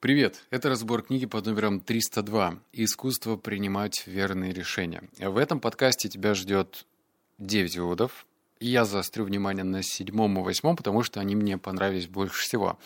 [0.00, 0.46] Привет!
[0.48, 5.02] Это разбор книги под номером 302 «Искусство принимать верные решения».
[5.18, 6.86] В этом подкасте тебя ждет
[7.36, 8.26] 9 выводов,
[8.60, 12.78] я заострю внимание на седьмом и восьмом, потому что они мне понравились больше всего.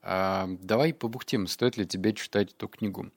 [0.00, 3.10] А, давай побухтим, стоит ли тебе читать эту книгу.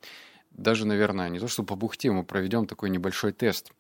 [0.52, 3.71] Даже, наверное, не то, что побухтим, мы проведем такой небольшой тест.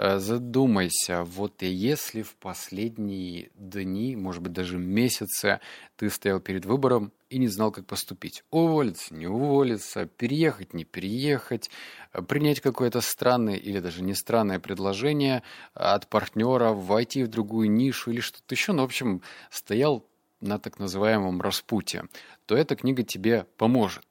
[0.00, 5.58] Э, задумайся, вот и если в последние дни, может быть, даже месяцы,
[5.96, 8.44] ты стоял перед выбором и не знал, как поступить.
[8.52, 11.68] Уволиться, не уволиться, переехать, не переехать,
[12.12, 15.42] э, принять какое-то странное или даже не странное предложение
[15.74, 18.72] от партнера, войти в другую нишу или что-то еще.
[18.72, 20.06] Ну, в общем, стоял
[20.40, 22.04] на так называемом распутье,
[22.46, 24.04] то эта книга тебе поможет.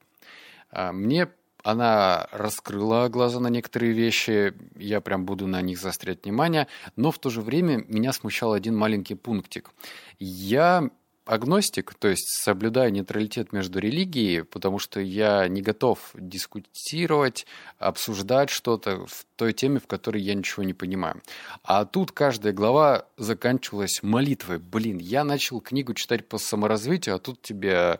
[0.73, 1.29] Мне
[1.63, 7.19] она раскрыла глаза на некоторые вещи, я прям буду на них заострять внимание, но в
[7.19, 9.71] то же время меня смущал один маленький пунктик.
[10.19, 10.89] Я
[11.27, 17.45] агностик, то есть соблюдаю нейтралитет между религией, потому что я не готов дискутировать,
[17.77, 21.21] обсуждать что-то в той теме, в которой я ничего не понимаю.
[21.63, 24.57] А тут каждая глава заканчивалась молитвой.
[24.57, 27.99] Блин, я начал книгу читать по саморазвитию, а тут тебе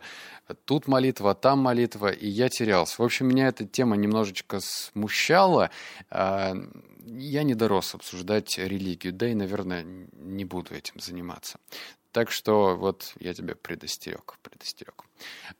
[0.64, 3.00] тут молитва, там молитва, и я терялся.
[3.00, 5.70] В общем, меня эта тема немножечко смущала.
[6.10, 6.54] А,
[7.06, 11.58] я не дорос обсуждать религию, да и, наверное, не буду этим заниматься.
[12.12, 15.04] Так что вот я тебя предостерег, предостерег.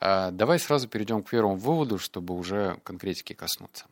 [0.01, 3.87] А, давай сразу перейдем к первому выводу, чтобы уже конкретики коснуться.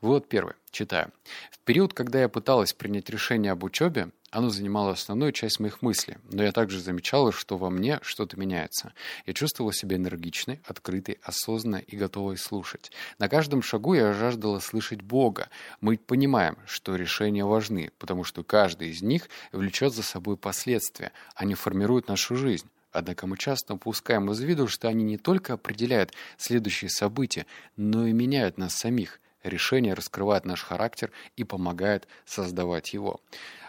[0.00, 0.54] Вывод первый.
[0.70, 1.12] Читаю.
[1.50, 6.18] В период, когда я пыталась принять решение об учебе, оно занимало основную часть моих мыслей,
[6.30, 8.92] но я также замечала, что во мне что-то меняется.
[9.26, 12.92] Я чувствовала себя энергичной, открытой, осознанной и готовой слушать.
[13.18, 15.48] На каждом шагу я жаждала слышать Бога.
[15.80, 21.12] Мы понимаем, что решения важны, потому что каждый из них влечет за собой последствия.
[21.34, 22.68] Они формируют нашу жизнь.
[22.92, 27.46] Однако мы часто упускаем из виду, что они не только определяют следующие события,
[27.76, 29.20] но и меняют нас самих.
[29.42, 33.20] Решение раскрывает наш характер и помогает создавать его.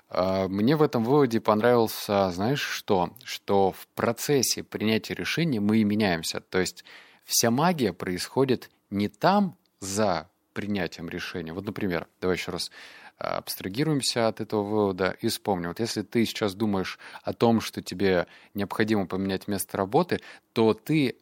[0.10, 3.12] А, мне в этом выводе понравился, знаешь что?
[3.24, 6.42] Что в процессе принятия решения мы и меняемся.
[6.42, 6.84] То есть
[7.24, 11.54] вся магия происходит не там за принятием решения.
[11.54, 12.72] Вот, например, давай еще раз
[13.18, 15.70] а, абстрагируемся от этого вывода и вспомним.
[15.70, 20.20] Вот если ты сейчас думаешь о том, что тебе необходимо поменять место работы,
[20.54, 21.16] то ты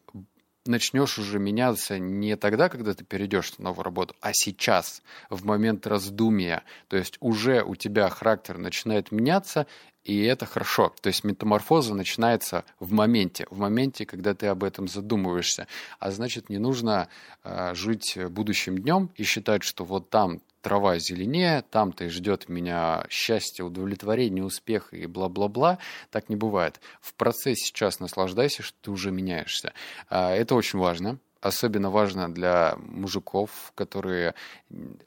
[0.66, 5.86] начнешь уже меняться не тогда, когда ты перейдешь на новую работу, а сейчас, в момент
[5.86, 6.64] раздумия.
[6.88, 9.66] То есть уже у тебя характер начинает меняться,
[10.04, 10.94] и это хорошо.
[11.02, 15.66] То есть метаморфоза начинается в моменте, в моменте, когда ты об этом задумываешься.
[15.98, 17.08] А значит, не нужно
[17.44, 23.04] э, жить будущим днем и считать, что вот там трава зеленее, там-то и ждет меня
[23.08, 25.78] счастье, удовлетворение, успех и бла-бла-бла.
[26.10, 26.80] Так не бывает.
[27.00, 29.72] В процессе сейчас наслаждайся, что ты уже меняешься.
[30.08, 31.18] А, это очень важно.
[31.40, 34.34] Особенно важно для мужиков, которые,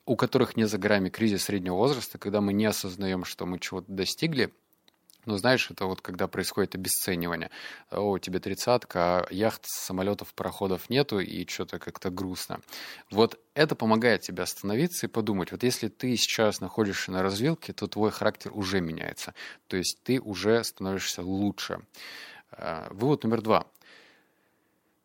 [0.05, 3.91] у которых не за горами кризис среднего возраста, когда мы не осознаем, что мы чего-то
[3.91, 4.51] достигли,
[5.25, 7.49] ну, знаешь, это вот когда происходит обесценивание.
[7.91, 12.59] О, тебе тридцатка, а яхт, самолетов, пароходов нету, и что-то как-то грустно.
[13.09, 15.51] Вот это помогает тебе остановиться и подумать.
[15.51, 19.33] Вот если ты сейчас находишься на развилке, то твой характер уже меняется.
[19.67, 21.79] То есть ты уже становишься лучше.
[22.51, 23.67] А, вывод номер два.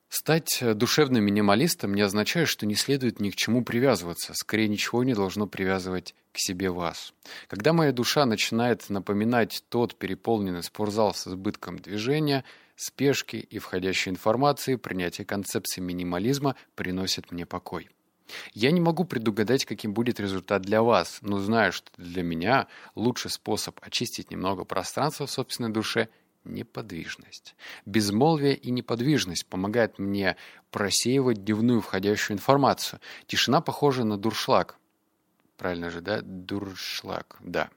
[0.09, 4.33] Стать душевным минималистом не означает, что не следует ни к чему привязываться.
[4.35, 7.12] Скорее, ничего не должно привязывать к себе вас.
[7.49, 12.44] Когда моя душа начинает напоминать тот переполненный спортзал с избытком движения,
[12.76, 17.91] спешки и входящей информации, принятие концепции минимализма приносит мне покой.
[18.53, 23.32] Я не могу предугадать, каким будет результат для вас, но знаю, что для меня лучший
[23.32, 26.09] способ очистить немного пространства в собственной душе–
[26.44, 27.56] неподвижность.
[27.84, 30.37] Безмолвие и неподвижность помогают мне
[30.70, 33.00] просеивать дневную входящую информацию.
[33.26, 34.78] Тишина похожа на дуршлаг.
[35.58, 36.20] Правильно же, да?
[36.22, 37.69] Дуршлаг, да.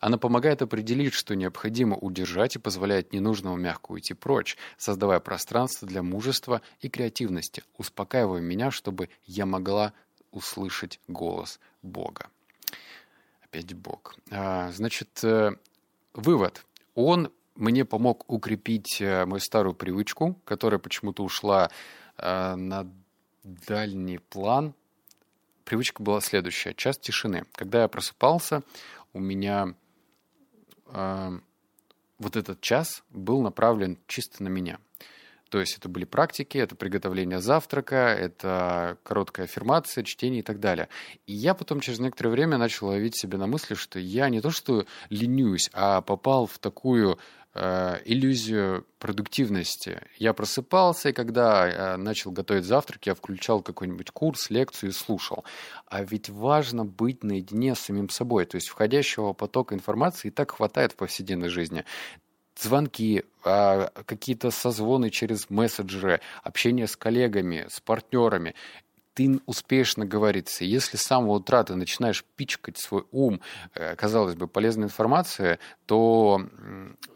[0.00, 6.02] Она помогает определить, что необходимо удержать и позволяет ненужному мягко уйти прочь, создавая пространство для
[6.02, 9.94] мужества и креативности, успокаивая меня, чтобы я могла
[10.30, 12.26] услышать голос Бога.
[13.44, 14.14] Опять Бог.
[14.30, 15.52] А, значит, э,
[16.12, 16.66] вывод.
[16.94, 21.70] Он мне помог укрепить э, мою старую привычку, которая почему-то ушла
[22.18, 22.86] э, на
[23.42, 24.74] дальний план.
[25.64, 26.74] Привычка была следующая.
[26.74, 27.44] Час тишины.
[27.52, 28.62] Когда я просыпался,
[29.12, 29.74] у меня
[30.86, 31.38] э,
[32.18, 34.78] вот этот час был направлен чисто на меня–
[35.52, 40.88] то есть это были практики, это приготовление завтрака, это короткая аффирмация, чтение и так далее.
[41.26, 44.50] И я потом через некоторое время начал ловить себя на мысли, что я не то
[44.50, 47.18] что ленюсь, а попал в такую
[47.54, 50.02] э, иллюзию продуктивности.
[50.18, 55.44] Я просыпался, и когда э, начал готовить завтрак, я включал какой-нибудь курс, лекцию и слушал.
[55.86, 58.44] А ведь важно быть наедине с самим собой.
[58.46, 61.84] То есть входящего потока информации и так хватает в повседневной жизни
[62.60, 68.54] звонки, а, какие-то созвоны через мессенджеры, общение с коллегами, с партнерами
[69.14, 70.64] ты успеешь наговориться.
[70.64, 73.40] Если с самого утра ты начинаешь пичкать свой ум,
[73.74, 76.40] э, казалось бы, полезной информацией, то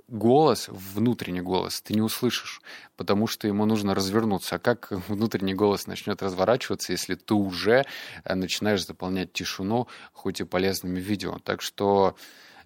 [0.09, 2.61] голос, внутренний голос, ты не услышишь,
[2.97, 4.57] потому что ему нужно развернуться.
[4.57, 7.85] А как внутренний голос начнет разворачиваться, если ты уже
[8.25, 11.39] э, начинаешь заполнять тишину, хоть и полезными видео?
[11.39, 12.17] Так что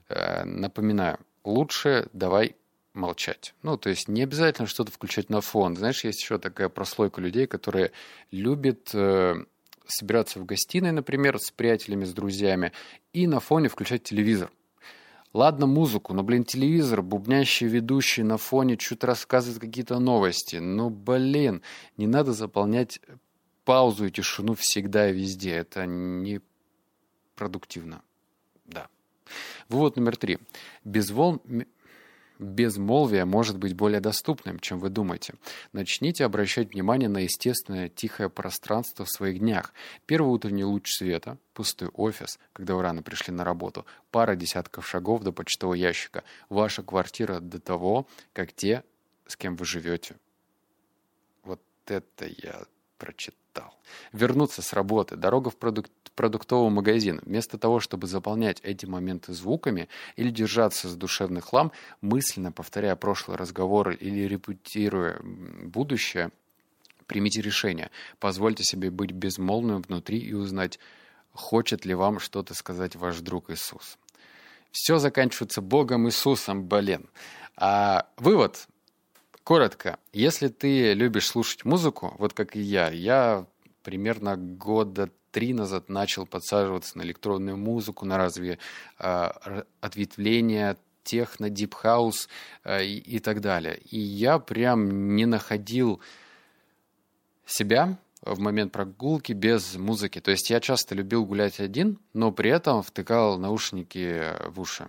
[0.09, 2.57] э, напоминаю, лучше давай
[2.95, 3.55] молчать.
[3.63, 5.77] Ну, то есть не обязательно что-то включать на фон.
[5.77, 7.93] Знаешь, есть еще такая прослойка людей, которые
[8.31, 9.35] любят э,
[9.87, 12.73] собираться в гостиной, например, с приятелями, с друзьями,
[13.13, 14.51] и на фоне включать телевизор.
[15.33, 20.57] Ладно музыку, но, блин, телевизор, бубнящий ведущий на фоне что-то рассказывает какие-то новости.
[20.57, 21.63] Ну, блин,
[21.97, 23.01] не надо заполнять
[23.65, 25.53] паузу и тишину всегда и везде.
[25.53, 26.41] Это не
[27.37, 28.03] продуктивно.
[28.65, 28.89] Да.
[29.69, 30.39] Вывод номер три.
[30.85, 31.41] Без волн
[32.41, 35.35] безмолвие может быть более доступным, чем вы думаете.
[35.73, 39.73] Начните обращать внимание на естественное тихое пространство в своих днях.
[40.07, 45.23] Первый утренний луч света, пустой офис, когда вы рано пришли на работу, пара десятков шагов
[45.23, 48.85] до почтового ящика, ваша квартира до того, как те,
[49.27, 50.17] с кем вы живете.
[51.45, 52.65] Вот это я
[53.01, 53.75] прочитал.
[54.13, 57.21] Вернуться с работы, дорога в продукт, продуктовый магазин.
[57.25, 63.39] Вместо того, чтобы заполнять эти моменты звуками или держаться с душевных лам, мысленно повторяя прошлый
[63.39, 66.31] разговор или репетируя будущее,
[67.07, 67.91] примите решение.
[68.19, 70.79] Позвольте себе быть безмолвным внутри и узнать,
[71.33, 73.99] хочет ли вам что-то сказать ваш друг Иисус.
[74.71, 77.09] Все заканчивается Богом Иисусом, блин.
[77.57, 78.69] А вывод
[79.45, 83.47] Коротко, если ты любишь слушать музыку, вот как и я, я
[83.83, 88.59] примерно года три назад начал подсаживаться на электронную музыку, на разные
[88.99, 92.29] э, ответвления техно, дипхаус
[92.65, 93.79] э, и, и так далее.
[93.91, 96.01] И я прям не находил
[97.47, 100.21] себя в момент прогулки без музыки.
[100.21, 104.89] То есть я часто любил гулять один, но при этом втыкал наушники в уши.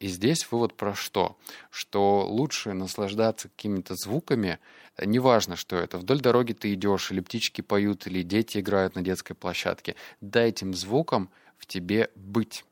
[0.00, 1.38] И здесь вывод про что?
[1.70, 4.58] Что лучше наслаждаться какими-то звуками,
[4.98, 5.98] неважно, что это.
[5.98, 9.96] Вдоль дороги ты идешь, или птички поют, или дети играют на детской площадке.
[10.22, 12.64] Дай этим звукам в тебе быть.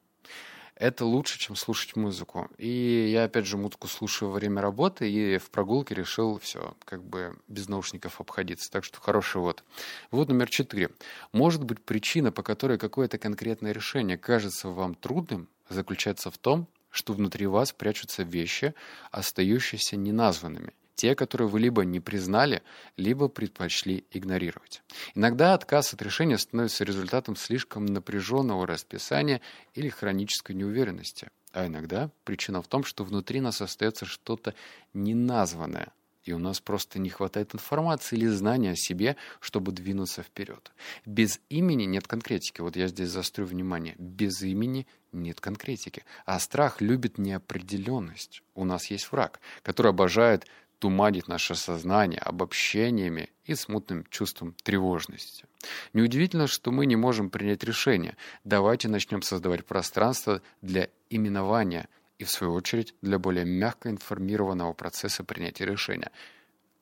[0.75, 2.49] Это лучше, чем слушать музыку.
[2.57, 7.03] И я, опять же, музыку слушаю во время работы, и в прогулке решил все, как
[7.03, 8.71] бы без наушников обходиться.
[8.71, 9.65] Так что хороший вот.
[10.11, 10.91] Вот номер четыре.
[11.33, 17.13] Может быть, причина, по которой какое-то конкретное решение кажется вам трудным, заключается в том, что
[17.13, 18.75] внутри вас прячутся вещи,
[19.13, 22.61] остающиеся неназванными, те, которые вы либо не признали,
[22.97, 24.83] либо предпочли игнорировать.
[25.15, 29.41] Иногда отказ от решения становится результатом слишком напряженного расписания
[29.75, 34.55] или хронической неуверенности, а иногда причина в том, что внутри нас остается что-то
[34.93, 35.93] неназванное,
[36.29, 40.73] и у нас просто не хватает информации или знания о себе, чтобы двинуться вперед.
[41.07, 42.61] Без имени нет конкретики.
[42.61, 43.95] Вот я здесь заострю внимание.
[43.99, 46.05] Без имени нет конкретики.
[46.27, 48.43] А страх любит неопределенность.
[48.55, 50.47] У нас есть враг, который обожает
[50.79, 55.47] туманить наше сознание обобщениями и смутным чувством тревожности.
[55.95, 58.19] Неудивительно, что мы не можем принять решение.
[58.45, 61.89] Давайте начнем создавать пространство для именования
[62.19, 66.11] и, в свою очередь, для более мягко информированного процесса принятия решения.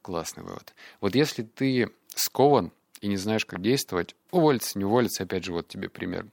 [0.03, 0.75] Классный вывод.
[1.01, 5.69] Вот если ты скован и не знаешь, как действовать, уволиться, не уволиться, опять же, вот
[5.69, 6.27] тебе пример.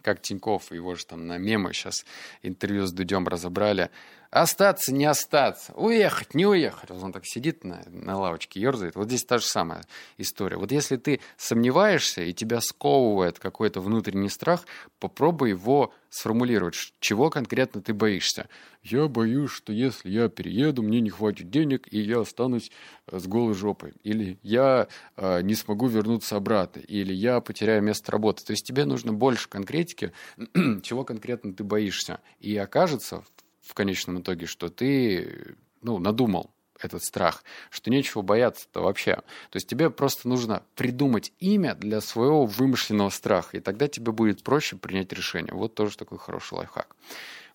[0.00, 2.04] Как Тиньков, его же там на мемы сейчас
[2.42, 3.90] интервью с Дудем разобрали.
[4.32, 5.74] Остаться, не остаться.
[5.74, 6.88] Уехать, не уехать.
[6.88, 8.96] Вот он так сидит на, на лавочке, ерзает.
[8.96, 9.84] Вот здесь та же самая
[10.16, 10.56] история.
[10.56, 14.64] Вот если ты сомневаешься и тебя сковывает какой-то внутренний страх,
[15.00, 16.94] попробуй его сформулировать.
[16.98, 18.48] Чего конкретно ты боишься?
[18.82, 22.70] Я боюсь, что если я перееду, мне не хватит денег, и я останусь
[23.08, 23.92] э, с голой жопой.
[24.02, 26.80] Или я э, не смогу вернуться обратно.
[26.80, 28.42] Или я потеряю место работы.
[28.46, 30.12] То есть тебе нужно больше конкретики,
[30.82, 32.20] чего конкретно ты боишься.
[32.40, 33.24] И окажется
[33.62, 36.50] в конечном итоге, что ты ну, надумал
[36.84, 39.14] этот страх, что нечего бояться-то вообще.
[39.14, 44.42] То есть тебе просто нужно придумать имя для своего вымышленного страха, и тогда тебе будет
[44.42, 45.54] проще принять решение.
[45.54, 46.96] Вот тоже такой хороший лайфхак.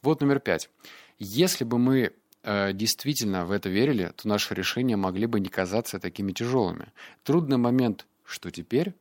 [0.02, 0.70] Вот номер пять.
[1.20, 6.00] Если бы мы э, действительно в это верили, то наши решения могли бы не казаться
[6.00, 6.94] такими тяжелыми.
[7.24, 8.94] Трудный момент, что теперь,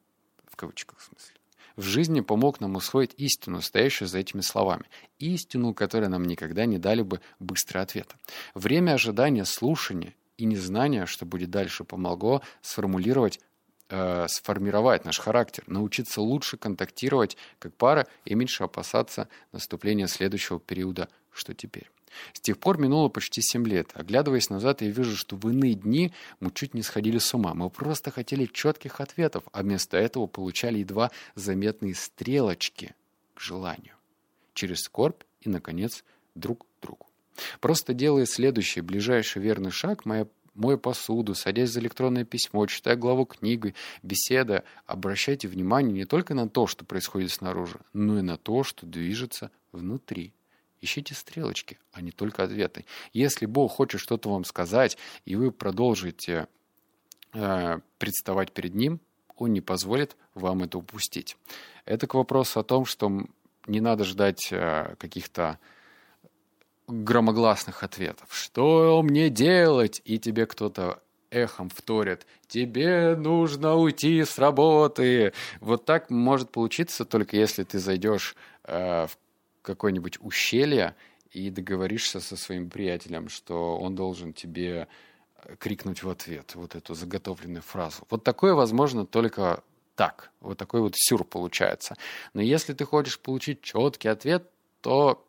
[0.47, 1.36] в кавычках в смысле,
[1.77, 4.85] в жизни помог нам усвоить истину, стоящую за этими словами.
[5.19, 8.15] Истину, которой нам никогда не дали бы быстрый ответ.
[8.55, 13.41] Время ожидания слушания и незнания, что будет дальше, помогло сформулировать
[13.89, 21.09] э, сформировать наш характер, научиться лучше контактировать как пара и меньше опасаться наступления следующего периода,
[21.33, 21.91] что теперь.
[22.33, 23.91] С тех пор минуло почти 7 лет.
[23.95, 27.55] Оглядываясь назад, я вижу, что в иные дни мы чуть не сходили с ума.
[27.55, 32.95] Мы просто хотели четких ответов, а вместо этого получали едва заметные стрелочки
[33.35, 33.95] к желанию.
[34.55, 37.07] Через скорбь и, наконец, друг к другу.
[37.61, 43.27] Просто делая следующий, ближайший верный шаг, моя мой посуду, садясь за электронное письмо, читая главу
[43.27, 48.65] книги, беседа, обращайте внимание не только на то, что происходит снаружи, но и на то,
[48.65, 50.33] что движется внутри.
[50.81, 52.85] Ищите стрелочки, а не только ответы.
[53.13, 56.49] Если Бог хочет что-то вам сказать, и вы продолжите
[57.33, 59.01] э, представать перед Ним,
[59.37, 61.37] Он не позволит вам это упустить.
[61.85, 63.27] Это к вопросу о том, что
[63.67, 65.59] не надо ждать э, каких-то
[66.89, 68.29] громогласных ответов.
[68.31, 70.01] Что мне делать?
[70.05, 72.27] И тебе кто-то эхом вторит.
[72.47, 75.33] Тебе нужно уйти с работы.
[75.61, 79.19] Вот так может получиться только если ты зайдешь э, в
[79.67, 80.95] какое-нибудь ущелье
[81.31, 84.87] и договоришься со своим приятелем, что он должен тебе
[85.43, 88.07] э, крикнуть в ответ вот эту заготовленную фразу.
[88.09, 89.63] Вот такое возможно только
[89.97, 90.31] так.
[90.41, 91.97] Вот такой вот сюр получается.
[92.33, 94.49] Но если ты хочешь получить четкий ответ,
[94.81, 95.27] то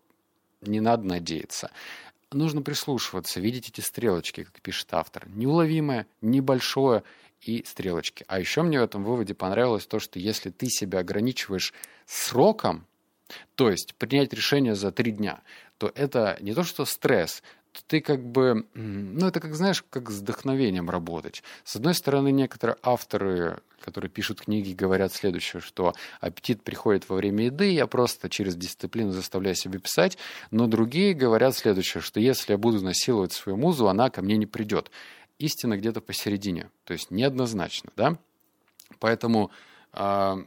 [0.61, 1.71] не надо надеяться.
[2.31, 5.27] Нужно прислушиваться, видеть эти стрелочки, как пишет автор.
[5.29, 7.03] Неуловимое, небольшое
[7.41, 8.25] и стрелочки.
[8.27, 11.73] А еще мне в этом выводе понравилось то, что если ты себя ограничиваешь
[12.05, 12.85] сроком,
[13.55, 15.41] то есть принять решение за три дня,
[15.77, 20.09] то это не то, что стресс, то ты как бы, ну это как, знаешь, как
[20.09, 21.43] с вдохновением работать.
[21.63, 27.45] С одной стороны, некоторые авторы, которые пишут книги, говорят следующее, что аппетит приходит во время
[27.45, 30.17] еды, я просто через дисциплину заставляю себя писать,
[30.49, 34.47] но другие говорят следующее, что если я буду насиловать свою музу, она ко мне не
[34.47, 34.89] придет.
[35.37, 38.17] Истина где-то посередине, то есть неоднозначно, да?
[38.99, 39.51] Поэтому
[39.93, 40.43] э,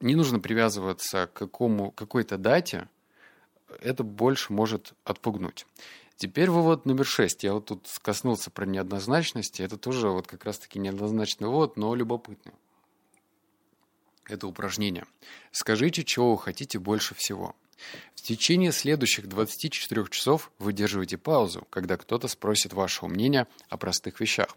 [0.00, 2.88] не нужно привязываться к какому, какой-то дате,
[3.80, 5.66] это больше может отпугнуть.
[6.16, 7.44] Теперь вывод номер шесть.
[7.44, 9.62] Я вот тут коснулся про неоднозначности.
[9.62, 12.54] Это тоже вот как раз-таки неоднозначный вывод, но любопытный.
[14.24, 15.04] Это упражнение.
[15.52, 17.54] Скажите, чего вы хотите больше всего.
[18.14, 24.56] В течение следующих 24 часов выдерживайте паузу, когда кто-то спросит вашего мнения о простых вещах.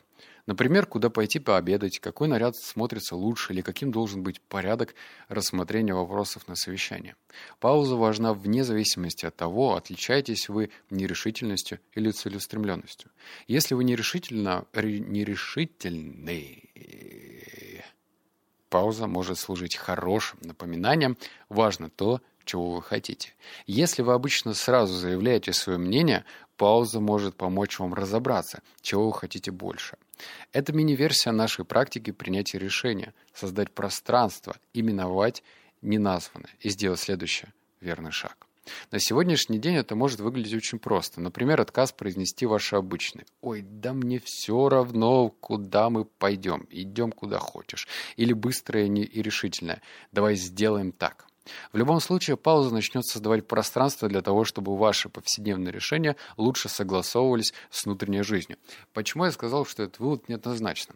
[0.50, 4.96] Например, куда пойти пообедать, какой наряд смотрится лучше или каким должен быть порядок
[5.28, 7.14] рассмотрения вопросов на совещании.
[7.60, 13.12] Пауза важна вне зависимости от того, отличаетесь вы нерешительностью или целеустремленностью.
[13.46, 16.64] Если вы нерешительно, нерешительны,
[18.70, 21.16] пауза может служить хорошим напоминанием.
[21.50, 23.36] Важно то, чего вы хотите.
[23.68, 26.26] Если вы обычно сразу заявляете свое мнение,
[26.58, 29.96] пауза может помочь вам разобраться, чего вы хотите больше.
[30.52, 35.44] Это мини-версия нашей практики принятия решения, создать пространство, именовать
[35.82, 37.48] неназванное и сделать следующий
[37.82, 38.50] верный шаг.
[38.92, 41.22] На сегодняшний день это может выглядеть очень просто.
[41.22, 43.26] Например, отказ произнести ваше обычное.
[43.42, 46.68] «Ой, да мне все равно, куда мы пойдем.
[46.70, 47.88] Идем куда хочешь».
[48.16, 49.82] Или быстрое и решительное.
[50.12, 51.29] «Давай сделаем так».
[51.74, 57.54] В любом случае, пауза начнет создавать пространство для того, чтобы ваши повседневные решения лучше согласовывались
[57.70, 58.58] с внутренней жизнью.
[58.94, 60.96] Почему я сказал, что этот вывод неоднозначен?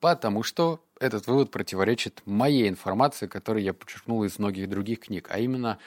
[0.00, 5.38] Потому что этот вывод противоречит моей информации, которую я подчеркнул из многих других книг, а
[5.38, 5.78] именно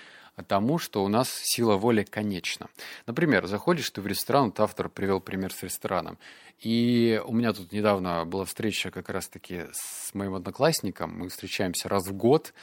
[0.48, 2.70] тому, что у нас сила воли конечна.
[3.06, 6.18] Например, заходишь ты в ресторан, вот автор привел пример с рестораном,
[6.60, 12.08] и у меня тут недавно была встреча как раз-таки с моим одноклассником, мы встречаемся раз
[12.08, 12.54] в год,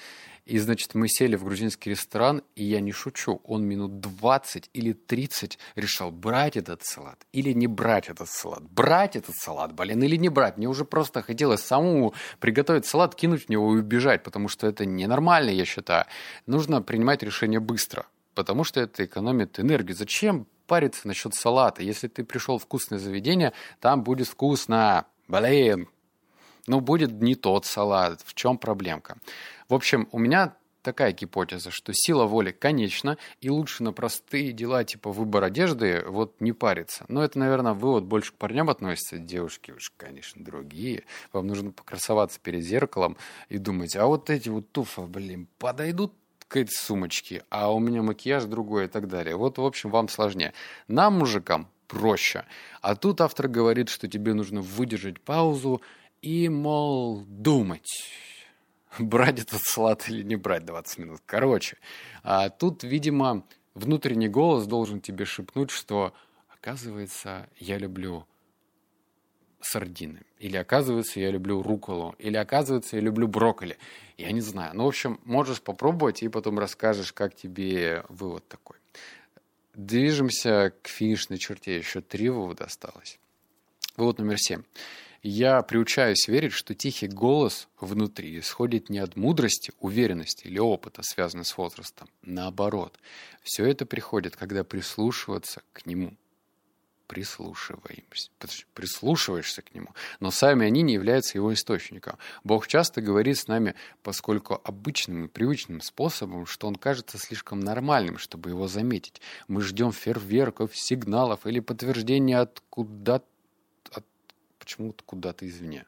[0.47, 4.93] и, значит, мы сели в грузинский ресторан, и я не шучу, он минут 20 или
[4.93, 8.62] 30 решал, брать этот салат или не брать этот салат.
[8.62, 10.57] Брать этот салат, блин, или не брать.
[10.57, 14.87] Мне уже просто хотелось самому приготовить салат, кинуть в него и убежать, потому что это
[14.87, 16.07] ненормально, я считаю.
[16.47, 19.97] Нужно принимать решение быстро, потому что это экономит энергию.
[19.97, 21.83] Зачем париться насчет салата?
[21.83, 25.07] Если ты пришел в вкусное заведение, там будет вкусно.
[25.26, 25.88] Блин,
[26.66, 28.23] ну, будет не тот салат.
[28.25, 29.18] В чем проблемка?
[29.68, 30.54] В общем, у меня
[30.87, 36.40] такая гипотеза, что сила воли конечна, и лучше на простые дела типа выбор одежды вот
[36.40, 37.04] не париться.
[37.08, 39.18] Но это, наверное, вывод больше к парням относится.
[39.18, 41.02] Девушки уж, конечно, другие.
[41.32, 43.16] Вам нужно покрасоваться перед зеркалом
[43.49, 46.12] и думать, а вот эти вот туфы, блин, подойдут
[46.46, 49.35] к этой сумочке, а у меня макияж другой и так далее.
[49.35, 50.52] Вот, в общем, вам сложнее.
[50.87, 52.44] Нам, мужикам, проще.
[52.80, 55.82] А тут автор говорит, что тебе нужно выдержать паузу
[56.26, 58.11] и, мол, думать
[58.99, 61.21] брать этот салат или не брать 20 минут.
[61.25, 61.76] Короче,
[62.25, 66.14] а тут, видимо, внутренний голос должен тебе шепнуть, что,
[66.49, 68.26] оказывается, я люблю
[69.61, 70.23] сардины.
[70.40, 72.16] Или, оказывается, я люблю руколу.
[72.18, 73.78] Или, оказывается, я люблю брокколи.
[74.16, 74.75] Я не знаю.
[74.75, 78.78] Ну, в общем, можешь попробовать и потом расскажешь, как тебе вывод такой.
[79.75, 81.76] Движемся к финишной черте.
[81.76, 83.21] Еще три вывода осталось.
[83.97, 84.62] Вывод номер семь.
[85.23, 91.44] Я приучаюсь верить, что тихий голос внутри исходит не от мудрости, уверенности или опыта, связанного
[91.44, 92.08] с возрастом.
[92.23, 92.99] Наоборот,
[93.42, 96.16] все это приходит, когда прислушиваться к нему.
[97.06, 98.30] Прислушиваемся.
[98.75, 99.90] Прислушиваешься к нему.
[100.18, 102.18] Но сами они не являются его источником.
[102.42, 108.18] Бог часто говорит с нами, поскольку обычным и привычным способом, что он кажется слишком нормальным,
[108.18, 109.20] чтобы его заметить.
[109.46, 113.25] Мы ждем фейерверков, сигналов или подтверждения откуда-то
[114.66, 115.87] почему-то куда-то извне.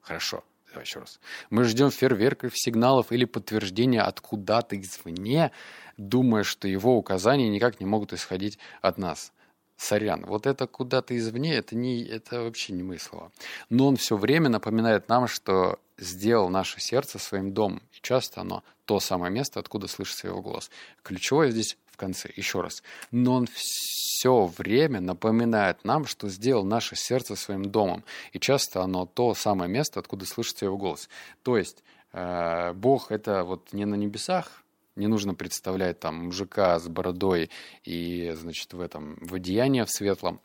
[0.00, 1.20] Хорошо, давай еще раз.
[1.50, 5.52] Мы ждем фейерверков, сигналов или подтверждения откуда-то извне,
[5.98, 9.32] думая, что его указания никак не могут исходить от нас.
[9.80, 13.32] Сорян, вот это куда-то извне, это, не, это вообще не мои слова.
[13.70, 17.80] Но он все время напоминает нам, что сделал наше сердце своим домом.
[17.92, 20.70] И часто оно то самое место, откуда слышится его голос.
[21.02, 22.82] Ключевое здесь в конце, еще раз.
[23.10, 28.04] Но он все время напоминает нам, что сделал наше сердце своим домом.
[28.32, 31.08] И часто оно то самое место, откуда слышится его голос.
[31.42, 31.82] То есть
[32.12, 34.62] э, Бог это вот не на небесах,
[34.96, 37.50] не нужно представлять там мужика с бородой
[37.84, 40.40] и, значит, в этом в одеянии в светлом.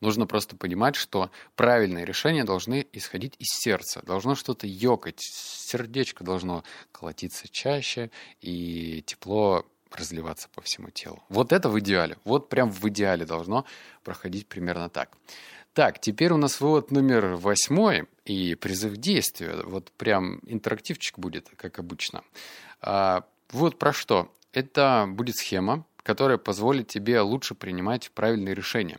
[0.00, 4.02] Нужно просто понимать, что правильные решения должны исходить из сердца.
[4.04, 11.22] Должно что-то ёкать, сердечко должно колотиться чаще, и тепло разливаться по всему телу.
[11.28, 12.18] Вот это в идеале.
[12.24, 13.64] Вот прям в идеале должно
[14.02, 15.16] проходить примерно так.
[15.72, 19.68] Так, теперь у нас вывод номер восьмой и призыв к действию.
[19.68, 22.22] Вот прям интерактивчик будет, как обычно.
[23.50, 24.32] Вот про что.
[24.52, 28.98] Это будет схема, которая позволит тебе лучше принимать правильные решения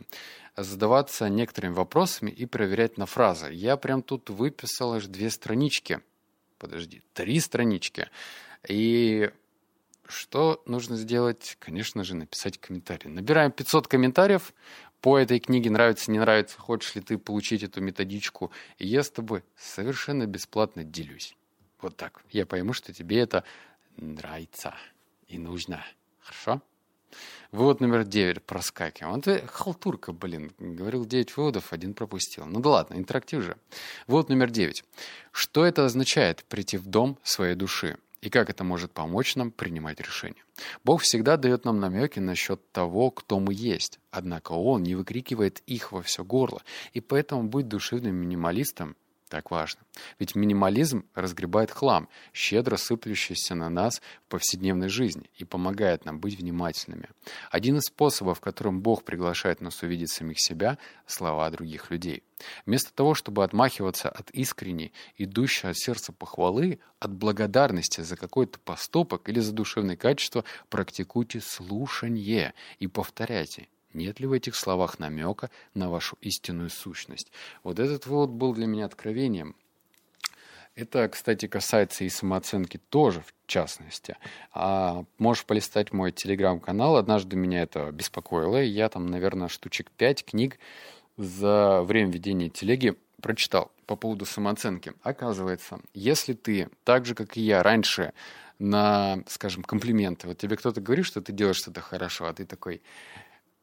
[0.56, 3.52] задаваться некоторыми вопросами и проверять на фразы.
[3.52, 6.00] Я прям тут выписал аж две странички.
[6.58, 8.08] Подожди, три странички.
[8.66, 9.30] И
[10.06, 11.56] что нужно сделать?
[11.58, 13.10] Конечно же, написать комментарий.
[13.10, 14.54] Набираем 500 комментариев
[15.00, 18.50] по этой книге, нравится, не нравится, хочешь ли ты получить эту методичку.
[18.78, 21.36] И я с тобой совершенно бесплатно делюсь.
[21.82, 22.22] Вот так.
[22.30, 23.44] Я пойму, что тебе это
[23.96, 24.74] нравится
[25.28, 25.84] и нужно.
[26.20, 26.62] Хорошо?
[27.52, 29.14] Вывод номер 9 проскакиваем.
[29.14, 30.52] Вот халтурка, блин.
[30.58, 32.44] Говорил 9 выводов, один пропустил.
[32.46, 33.56] Ну да ладно, интерактив же.
[34.06, 34.84] Вывод номер 9.
[35.32, 37.96] Что это означает прийти в дом своей души?
[38.22, 40.42] и как это может помочь нам принимать решения.
[40.82, 45.92] Бог всегда дает нам намеки насчет того, кто мы есть, однако Он не выкрикивает их
[45.92, 48.96] во все горло, и поэтому быть душевным минималистом
[49.36, 49.82] так важно.
[50.18, 56.38] Ведь минимализм разгребает хлам, щедро сыплющийся на нас в повседневной жизни и помогает нам быть
[56.38, 57.10] внимательными.
[57.50, 62.22] Один из способов, которым Бог приглашает нас увидеть самих себя– слова других людей.
[62.64, 69.28] Вместо того, чтобы отмахиваться от искренней, идущей от сердца похвалы, от благодарности за какой-то поступок
[69.28, 75.90] или за душевное качество, практикуйте слушание и повторяйте нет ли в этих словах намека на
[75.90, 77.32] вашу истинную сущность?
[77.62, 79.56] Вот этот вывод был для меня откровением.
[80.76, 84.16] Это, кстати, касается и самооценки тоже, в частности.
[84.52, 86.96] А можешь полистать мой телеграм-канал.
[86.96, 90.58] Однажды меня это беспокоило, и я там, наверное, штучек пять книг
[91.16, 94.92] за время ведения телеги прочитал по поводу самооценки.
[95.02, 98.12] Оказывается, если ты, так же, как и я, раньше
[98.58, 102.82] на, скажем, комплименты, вот тебе кто-то говорит, что ты делаешь что-то хорошо, а ты такой,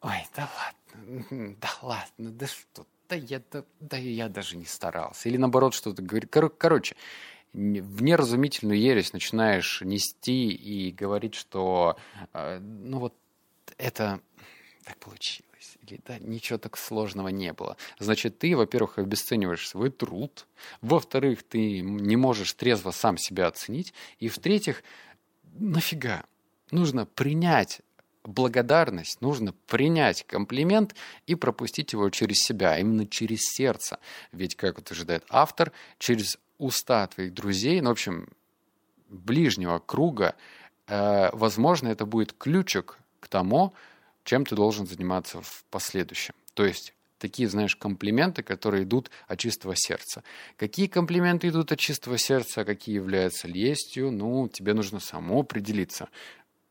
[0.03, 5.29] Ой, да ладно, да ладно, да что, да я, да, да я даже не старался.
[5.29, 6.29] Или наоборот что-то говорит.
[6.29, 6.97] Кор- короче,
[7.53, 11.95] в неразумительную ересь начинаешь нести и говорить, что
[12.33, 13.13] э, ну вот
[13.77, 14.19] это
[14.83, 15.77] так получилось.
[15.87, 17.77] Или да, ничего так сложного не было.
[17.97, 20.45] Значит, ты, во-первых, обесцениваешь свой труд.
[20.81, 23.93] Во-вторых, ты не можешь трезво сам себя оценить.
[24.19, 24.83] И в-третьих,
[25.53, 26.25] нафига?
[26.71, 27.81] Нужно принять
[28.23, 30.95] благодарность, нужно принять комплимент
[31.27, 33.99] и пропустить его через себя, именно через сердце.
[34.31, 38.29] Ведь, как утверждает автор, через уста твоих друзей, ну, в общем,
[39.09, 40.36] ближнего круга,
[40.88, 43.73] э, возможно, это будет ключик к тому,
[44.23, 46.33] чем ты должен заниматься в последующем.
[46.53, 50.23] То есть такие, знаешь, комплименты, которые идут от чистого сердца.
[50.57, 56.09] Какие комплименты идут от чистого сердца, а какие являются лестью, ну, тебе нужно само определиться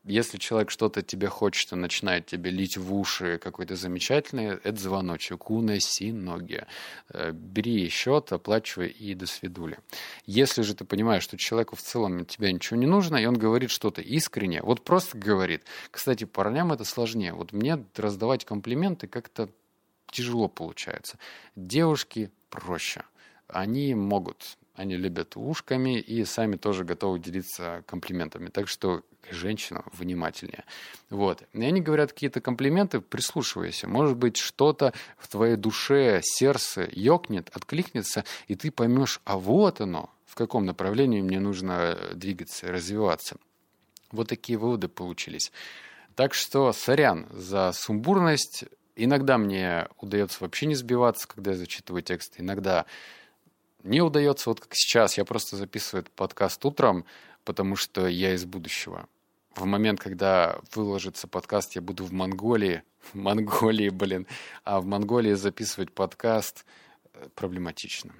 [0.03, 5.49] если человек что-то тебе хочет и начинает тебе лить в уши какой-то замечательный, это звоночек.
[5.49, 6.65] Уноси ноги.
[7.09, 9.79] Э, бери счет, оплачивай и до свидули.
[10.25, 13.37] Если же ты понимаешь, что человеку в целом от тебя ничего не нужно, и он
[13.37, 15.63] говорит что-то искренне, вот просто говорит.
[15.89, 17.33] Кстати, парням это сложнее.
[17.33, 19.49] Вот мне раздавать комплименты как-то
[20.11, 21.17] тяжело получается.
[21.55, 23.03] Девушки проще.
[23.47, 28.49] Они могут они любят ушками и сами тоже готовы делиться комплиментами.
[28.49, 30.63] Так что женщина внимательнее.
[31.09, 31.43] Вот.
[31.53, 33.87] И они говорят какие-то комплименты, прислушивайся.
[33.87, 40.09] Может быть, что-то в твоей душе, сердце ёкнет, откликнется, и ты поймешь, а вот оно,
[40.25, 43.37] в каком направлении мне нужно двигаться, развиваться.
[44.11, 45.51] Вот такие выводы получились.
[46.15, 48.65] Так что сорян за сумбурность.
[48.95, 52.35] Иногда мне удается вообще не сбиваться, когда я зачитываю текст.
[52.37, 52.85] Иногда
[53.83, 57.05] не удается, вот как сейчас, я просто записываю этот подкаст утром,
[57.43, 59.07] потому что я из будущего.
[59.55, 62.83] В момент, когда выложится подкаст, я буду в Монголии.
[63.11, 64.25] В Монголии, блин.
[64.63, 66.65] А в Монголии записывать подкаст
[67.13, 68.15] э, проблематично.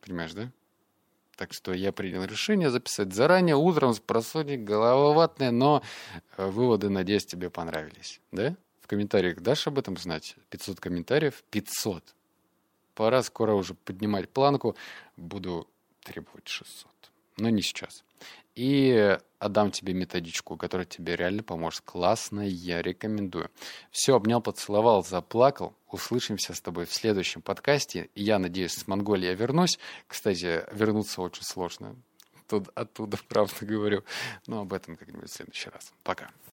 [0.00, 0.50] Понимаешь, да?
[1.36, 5.82] Так что я принял решение записать заранее, утром с просони, голововатное, но
[6.38, 8.20] э, выводы, надеюсь, тебе понравились.
[8.32, 8.56] Да?
[8.80, 10.36] В комментариях дашь об этом знать?
[10.48, 11.44] 500 комментариев?
[11.50, 12.14] 500
[12.94, 14.76] пора скоро уже поднимать планку.
[15.16, 15.68] Буду
[16.02, 16.90] требовать 600.
[17.38, 18.04] Но не сейчас.
[18.54, 21.82] И отдам тебе методичку, которая тебе реально поможет.
[21.82, 23.50] Классно, я рекомендую.
[23.90, 25.74] Все, обнял, поцеловал, заплакал.
[25.90, 28.10] Услышимся с тобой в следующем подкасте.
[28.14, 29.78] Я надеюсь, с Монголии я вернусь.
[30.06, 31.96] Кстати, вернуться очень сложно.
[32.46, 34.04] Тут, оттуда, правда говорю.
[34.46, 35.92] Но об этом как-нибудь в следующий раз.
[36.02, 36.30] Пока.